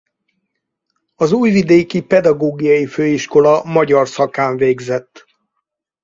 [1.15, 5.25] Az újvidéki pedagógiai főiskola magyar szakán végzett.